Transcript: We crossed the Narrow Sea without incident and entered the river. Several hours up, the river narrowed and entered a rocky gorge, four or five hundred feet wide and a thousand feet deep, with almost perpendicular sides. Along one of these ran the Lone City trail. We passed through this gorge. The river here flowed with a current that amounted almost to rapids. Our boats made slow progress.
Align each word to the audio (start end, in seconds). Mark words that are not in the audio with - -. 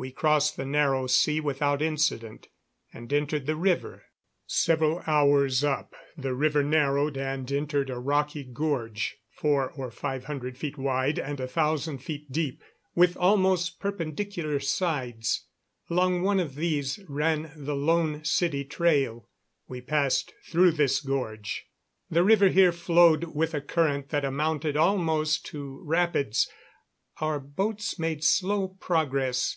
We 0.00 0.12
crossed 0.12 0.56
the 0.56 0.64
Narrow 0.64 1.08
Sea 1.08 1.40
without 1.40 1.82
incident 1.82 2.46
and 2.94 3.12
entered 3.12 3.46
the 3.46 3.56
river. 3.56 4.04
Several 4.46 5.02
hours 5.08 5.64
up, 5.64 5.92
the 6.16 6.34
river 6.34 6.62
narrowed 6.62 7.16
and 7.16 7.50
entered 7.50 7.90
a 7.90 7.98
rocky 7.98 8.44
gorge, 8.44 9.16
four 9.32 9.72
or 9.72 9.90
five 9.90 10.26
hundred 10.26 10.56
feet 10.56 10.78
wide 10.78 11.18
and 11.18 11.40
a 11.40 11.48
thousand 11.48 11.98
feet 11.98 12.30
deep, 12.30 12.62
with 12.94 13.16
almost 13.16 13.80
perpendicular 13.80 14.60
sides. 14.60 15.48
Along 15.90 16.22
one 16.22 16.38
of 16.38 16.54
these 16.54 17.00
ran 17.08 17.50
the 17.56 17.74
Lone 17.74 18.22
City 18.24 18.64
trail. 18.64 19.28
We 19.66 19.80
passed 19.80 20.32
through 20.48 20.74
this 20.74 21.00
gorge. 21.00 21.66
The 22.08 22.22
river 22.22 22.50
here 22.50 22.70
flowed 22.70 23.34
with 23.34 23.52
a 23.52 23.60
current 23.60 24.10
that 24.10 24.24
amounted 24.24 24.76
almost 24.76 25.44
to 25.46 25.82
rapids. 25.84 26.48
Our 27.20 27.40
boats 27.40 27.98
made 27.98 28.22
slow 28.22 28.68
progress. 28.78 29.56